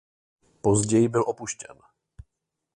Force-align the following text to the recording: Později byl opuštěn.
Později 0.61 1.07
byl 1.07 1.23
opuštěn. 1.27 1.77